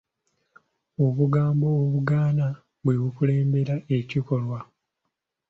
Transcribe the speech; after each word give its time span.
Obugambo 1.05 1.67
obugaana 1.81 2.47
bwe 2.83 2.95
bukulembera 3.01 3.75
ekikolwa. 3.97 4.59